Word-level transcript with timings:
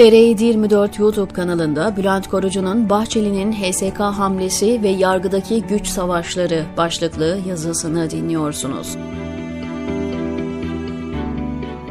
TR724 0.00 1.00
YouTube 1.00 1.32
kanalında 1.32 1.96
Bülent 1.96 2.28
Korucu'nun 2.28 2.90
Bahçeli'nin 2.90 3.52
HSK 3.52 4.00
hamlesi 4.00 4.82
ve 4.82 4.88
yargıdaki 4.88 5.62
güç 5.62 5.86
savaşları 5.86 6.64
başlıklı 6.76 7.38
yazısını 7.48 8.10
dinliyorsunuz. 8.10 8.96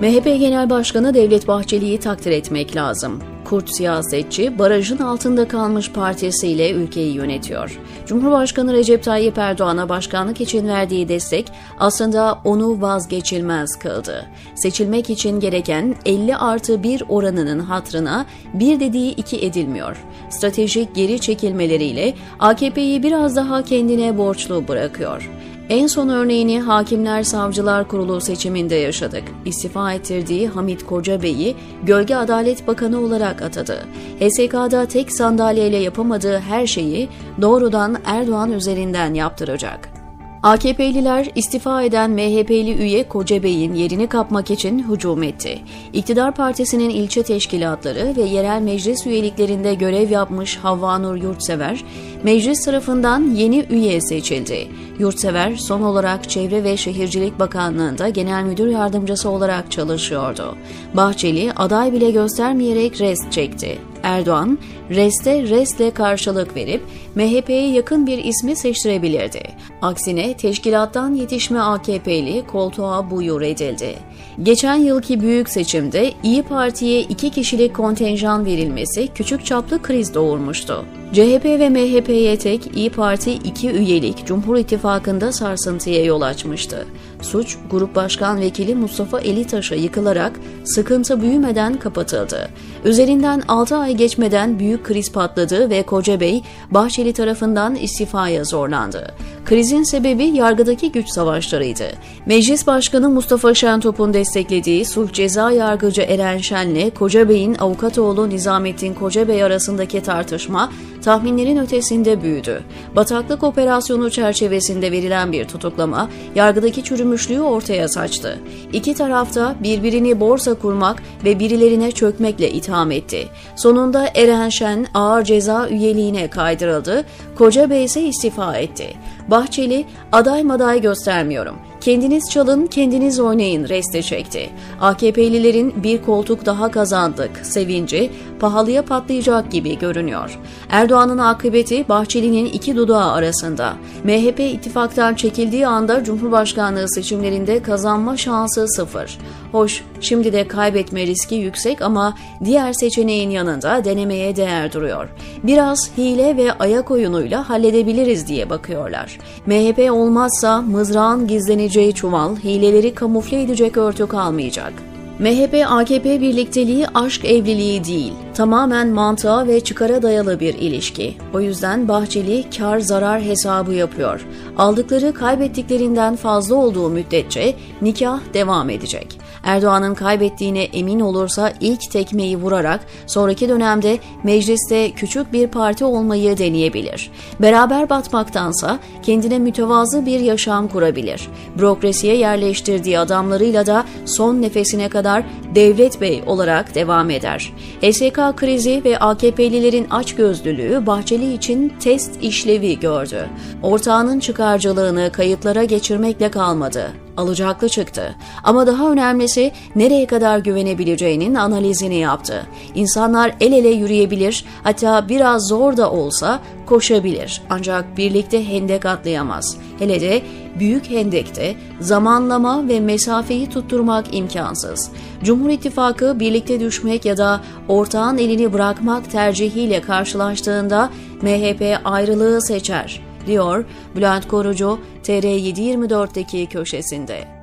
MHP 0.00 0.24
Genel 0.24 0.70
Başkanı 0.70 1.14
Devlet 1.14 1.48
Bahçeli'yi 1.48 2.00
takdir 2.00 2.30
etmek 2.30 2.76
lazım. 2.76 3.22
Kurt 3.48 3.70
siyasetçi 3.70 4.58
barajın 4.58 4.98
altında 4.98 5.48
kalmış 5.48 5.92
partisiyle 5.92 6.70
ülkeyi 6.70 7.14
yönetiyor. 7.14 7.80
Cumhurbaşkanı 8.06 8.72
Recep 8.72 9.02
Tayyip 9.02 9.38
Erdoğan'a 9.38 9.88
başkanlık 9.88 10.40
için 10.40 10.68
verdiği 10.68 11.08
destek 11.08 11.52
aslında 11.78 12.38
onu 12.44 12.80
vazgeçilmez 12.80 13.78
kıldı. 13.78 14.26
Seçilmek 14.54 15.10
için 15.10 15.40
gereken 15.40 15.94
50 16.06 16.36
artı 16.36 16.82
1 16.82 17.02
oranının 17.08 17.58
hatrına 17.58 18.26
bir 18.54 18.80
dediği 18.80 19.10
iki 19.10 19.46
edilmiyor. 19.46 20.04
Stratejik 20.30 20.94
geri 20.94 21.20
çekilmeleriyle 21.20 22.14
AKP'yi 22.38 23.02
biraz 23.02 23.36
daha 23.36 23.62
kendine 23.64 24.18
borçlu 24.18 24.68
bırakıyor. 24.68 25.30
En 25.68 25.86
son 25.86 26.08
örneğini 26.08 26.60
Hakimler 26.60 27.22
Savcılar 27.22 27.88
Kurulu 27.88 28.20
seçiminde 28.20 28.74
yaşadık. 28.74 29.22
İstifa 29.44 29.92
ettirdiği 29.92 30.48
Hamit 30.48 30.86
Kocabey'i 30.86 31.56
Gölge 31.82 32.14
Adalet 32.14 32.66
Bakanı 32.66 33.00
olarak 33.00 33.42
atadı. 33.42 33.84
HSK'da 34.20 34.86
tek 34.86 35.12
sandalyeyle 35.12 35.76
yapamadığı 35.76 36.38
her 36.38 36.66
şeyi 36.66 37.08
doğrudan 37.40 37.96
Erdoğan 38.04 38.52
üzerinden 38.52 39.14
yaptıracak. 39.14 39.97
AKP'liler 40.42 41.28
istifa 41.34 41.82
eden 41.82 42.10
MHP'li 42.10 42.72
üye 42.72 43.08
Koca 43.08 43.42
Bey'in 43.42 43.74
yerini 43.74 44.06
kapmak 44.06 44.50
için 44.50 44.92
hücum 44.92 45.22
etti. 45.22 45.58
İktidar 45.92 46.34
Partisi'nin 46.34 46.90
ilçe 46.90 47.22
teşkilatları 47.22 48.16
ve 48.16 48.22
yerel 48.22 48.62
meclis 48.62 49.06
üyeliklerinde 49.06 49.74
görev 49.74 50.10
yapmış 50.10 50.56
Havva 50.56 50.98
Nur 50.98 51.16
Yurtsever, 51.16 51.84
meclis 52.22 52.64
tarafından 52.64 53.30
yeni 53.30 53.64
üye 53.70 54.00
seçildi. 54.00 54.68
Yurtsever 54.98 55.56
son 55.56 55.82
olarak 55.82 56.30
Çevre 56.30 56.64
ve 56.64 56.76
Şehircilik 56.76 57.38
Bakanlığı'nda 57.38 58.08
genel 58.08 58.44
müdür 58.44 58.68
yardımcısı 58.68 59.30
olarak 59.30 59.72
çalışıyordu. 59.72 60.56
Bahçeli 60.94 61.52
aday 61.52 61.92
bile 61.92 62.10
göstermeyerek 62.10 63.00
rest 63.00 63.32
çekti. 63.32 63.78
Erdoğan, 64.02 64.58
reste 64.90 65.42
restle 65.42 65.90
karşılık 65.90 66.56
verip 66.56 66.82
MHP'ye 67.14 67.70
yakın 67.70 68.06
bir 68.06 68.24
ismi 68.24 68.56
seçtirebilirdi. 68.56 69.42
Aksine 69.82 70.36
teşkilattan 70.36 71.14
yetişme 71.14 71.60
AKP'li 71.60 72.46
koltuğa 72.46 73.10
buyur 73.10 73.42
edildi. 73.42 73.94
Geçen 74.42 74.76
yılki 74.76 75.20
büyük 75.20 75.48
seçimde 75.48 76.12
İyi 76.22 76.42
Parti'ye 76.42 77.00
iki 77.00 77.30
kişilik 77.30 77.76
kontenjan 77.76 78.44
verilmesi 78.44 79.08
küçük 79.14 79.44
çaplı 79.44 79.82
kriz 79.82 80.14
doğurmuştu. 80.14 80.84
CHP 81.12 81.44
ve 81.44 81.68
MHP'ye 81.68 82.38
tek 82.38 82.76
İyi 82.76 82.90
Parti 82.90 83.32
iki 83.32 83.70
üyelik 83.70 84.26
Cumhur 84.26 84.56
İttifakı'nda 84.56 85.32
sarsıntıya 85.32 86.04
yol 86.04 86.20
açmıştı. 86.20 86.86
Suç, 87.22 87.56
Grup 87.70 87.94
Başkan 87.94 88.40
Vekili 88.40 88.74
Mustafa 88.74 89.20
Elitaş'a 89.20 89.74
yıkılarak 89.74 90.32
sıkıntı 90.64 91.22
büyümeden 91.22 91.78
kapatıldı. 91.78 92.48
Üzerinden 92.84 93.42
6 93.48 93.76
ay 93.76 93.94
geçmeden 93.94 94.58
büyük 94.58 94.84
kriz 94.84 95.12
patladı 95.12 95.70
ve 95.70 95.82
Koca 95.82 96.20
Bey, 96.20 96.42
Bahçeli 96.70 97.12
tarafından 97.12 97.74
istifaya 97.74 98.44
zorlandı. 98.44 99.14
Krizin 99.44 99.82
sebebi 99.82 100.24
yargıdaki 100.24 100.92
güç 100.92 101.08
savaşlarıydı. 101.08 101.84
Meclis 102.26 102.66
Başkanı 102.66 103.08
Mustafa 103.08 103.54
Şentop'un 103.54 104.14
desteklediği 104.14 104.84
sulh 104.84 105.12
ceza 105.12 105.50
yargıcı 105.50 106.02
Eren 106.02 106.38
Şen'le 106.38 106.90
Koca 106.90 107.28
Bey'in 107.28 107.54
avukatoğlu 107.54 108.28
Nizamettin 108.28 108.94
Koca 108.94 109.28
Bey 109.28 109.42
arasındaki 109.42 110.02
tartışma 110.02 110.72
tahminlerin 111.04 111.56
ötesinde 111.56 112.22
büyüdü. 112.22 112.62
Bataklık 112.96 113.42
operasyonu 113.42 114.10
çerçevesinde 114.10 114.92
verilen 114.92 115.32
bir 115.32 115.44
tutuklama 115.44 116.08
yargıdaki 116.34 116.84
çürümüşlüğü 116.84 117.40
ortaya 117.40 117.88
saçtı. 117.88 118.38
İki 118.72 118.94
tarafta 118.94 119.54
birbirini 119.62 120.20
borsa 120.20 120.54
kurmak 120.54 121.02
ve 121.24 121.38
birilerine 121.38 121.92
çökmekle 121.92 122.50
itham 122.50 122.90
etti. 122.90 123.28
Sonunda 123.56 124.08
Eren 124.14 124.48
Şen 124.48 124.86
ağır 124.94 125.24
ceza 125.24 125.68
üyeliğine 125.68 126.28
kaydırıldı, 126.30 127.04
Koca 127.38 127.70
Bey 127.70 127.84
ise 127.84 128.02
istifa 128.02 128.56
etti. 128.56 128.86
Bahçeli, 129.28 129.84
aday 130.12 130.42
maday 130.42 130.80
göstermiyorum. 130.80 131.67
Kendiniz 131.80 132.30
çalın, 132.30 132.66
kendiniz 132.66 133.20
oynayın 133.20 133.68
reste 133.68 134.02
çekti. 134.02 134.50
AKP'lilerin 134.80 135.82
bir 135.82 136.02
koltuk 136.02 136.46
daha 136.46 136.70
kazandık 136.70 137.30
sevinci 137.42 138.10
pahalıya 138.40 138.84
patlayacak 138.84 139.52
gibi 139.52 139.78
görünüyor. 139.78 140.38
Erdoğan'ın 140.70 141.18
akıbeti 141.18 141.88
Bahçeli'nin 141.88 142.46
iki 142.46 142.76
dudağı 142.76 143.12
arasında. 143.12 143.74
MHP 144.04 144.40
ittifaktan 144.40 145.14
çekildiği 145.14 145.66
anda 145.66 146.04
Cumhurbaşkanlığı 146.04 146.88
seçimlerinde 146.88 147.62
kazanma 147.62 148.16
şansı 148.16 148.68
sıfır. 148.68 149.18
Hoş, 149.52 149.84
şimdi 150.00 150.32
de 150.32 150.48
kaybetme 150.48 151.06
riski 151.06 151.34
yüksek 151.34 151.82
ama 151.82 152.14
diğer 152.44 152.72
seçeneğin 152.72 153.30
yanında 153.30 153.84
denemeye 153.84 154.36
değer 154.36 154.72
duruyor. 154.72 155.08
Biraz 155.42 155.90
hile 155.98 156.36
ve 156.36 156.52
ayak 156.52 156.90
oyunuyla 156.90 157.48
halledebiliriz 157.48 158.28
diye 158.28 158.50
bakıyorlar. 158.50 159.18
MHP 159.46 159.92
olmazsa 159.92 160.62
mızrağın 160.62 161.26
gizleneceği 161.26 161.94
çuval, 161.94 162.36
hileleri 162.36 162.94
kamufle 162.94 163.42
edecek 163.42 163.76
örtü 163.76 164.06
kalmayacak. 164.06 164.72
MHP-AKP 165.20 166.20
birlikteliği 166.20 166.86
aşk 166.94 167.24
evliliği 167.24 167.84
değil, 167.84 168.12
tamamen 168.34 168.88
mantığa 168.88 169.46
ve 169.46 169.60
çıkara 169.60 170.02
dayalı 170.02 170.40
bir 170.40 170.54
ilişki. 170.54 171.14
O 171.34 171.40
yüzden 171.40 171.88
Bahçeli 171.88 172.44
kar 172.58 172.78
zarar 172.78 173.22
hesabı 173.22 173.74
yapıyor. 173.74 174.26
Aldıkları 174.58 175.14
kaybettiklerinden 175.14 176.16
fazla 176.16 176.54
olduğu 176.54 176.88
müddetçe 176.88 177.54
nikah 177.82 178.20
devam 178.34 178.70
edecek. 178.70 179.18
Erdoğan'ın 179.42 179.94
kaybettiğine 179.94 180.62
emin 180.62 181.00
olursa 181.00 181.52
ilk 181.60 181.90
tekmeyi 181.90 182.36
vurarak 182.36 182.80
sonraki 183.06 183.48
dönemde 183.48 183.98
mecliste 184.24 184.90
küçük 184.90 185.32
bir 185.32 185.48
parti 185.48 185.84
olmayı 185.84 186.38
deneyebilir. 186.38 187.10
Beraber 187.40 187.90
batmaktansa 187.90 188.78
kendine 189.02 189.38
mütevazı 189.38 190.06
bir 190.06 190.20
yaşam 190.20 190.68
kurabilir. 190.68 191.28
Bürokrasiye 191.58 192.16
yerleştirdiği 192.16 192.98
adamlarıyla 192.98 193.66
da 193.66 193.84
son 194.04 194.42
nefesine 194.42 194.88
kadar 195.08 195.24
devlet 195.54 196.00
bey 196.00 196.22
olarak 196.26 196.74
devam 196.74 197.10
eder. 197.10 197.52
HSK 197.82 198.36
krizi 198.36 198.84
ve 198.84 198.98
AKP'lilerin 198.98 199.90
açgözlülüğü 199.90 200.86
Bahçeli 200.86 201.34
için 201.34 201.72
test 201.80 202.22
işlevi 202.22 202.80
gördü. 202.80 203.28
Ortağının 203.62 204.20
çıkarcılığını 204.20 205.10
kayıtlara 205.12 205.64
geçirmekle 205.64 206.30
kalmadı 206.30 206.92
alacaklı 207.18 207.68
çıktı. 207.68 208.14
Ama 208.44 208.66
daha 208.66 208.92
önemlisi 208.92 209.52
nereye 209.76 210.06
kadar 210.06 210.38
güvenebileceğinin 210.38 211.34
analizini 211.34 211.96
yaptı. 211.96 212.46
İnsanlar 212.74 213.34
el 213.40 213.52
ele 213.52 213.68
yürüyebilir, 213.68 214.44
hatta 214.62 215.08
biraz 215.08 215.48
zor 215.48 215.76
da 215.76 215.90
olsa 215.90 216.40
koşabilir. 216.66 217.42
Ancak 217.50 217.96
birlikte 217.96 218.48
hendek 218.48 218.86
atlayamaz. 218.86 219.56
Hele 219.78 220.00
de 220.00 220.22
büyük 220.60 220.90
hendekte 220.90 221.54
zamanlama 221.80 222.68
ve 222.68 222.80
mesafeyi 222.80 223.48
tutturmak 223.48 224.14
imkansız. 224.14 224.90
Cumhur 225.22 225.50
İttifakı 225.50 226.20
birlikte 226.20 226.60
düşmek 226.60 227.04
ya 227.04 227.16
da 227.16 227.40
ortağın 227.68 228.18
elini 228.18 228.52
bırakmak 228.52 229.10
tercihiyle 229.10 229.80
karşılaştığında 229.80 230.90
MHP 231.22 231.80
ayrılığı 231.84 232.42
seçer 232.42 233.00
diyor 233.26 233.64
Bülent 233.96 234.28
Korucu 234.28 234.78
TR724'deki 235.04 236.46
köşesinde. 236.46 237.37